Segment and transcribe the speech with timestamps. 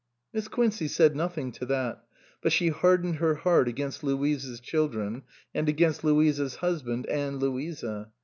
[0.33, 2.03] Miss Quincey said nothing to that;
[2.41, 5.21] but she hardened her heart against Louisa's children,
[5.53, 8.11] and against Louisa's husband and Louisa.